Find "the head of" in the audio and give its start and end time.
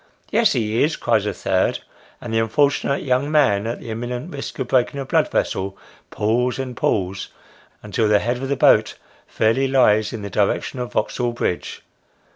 8.07-8.49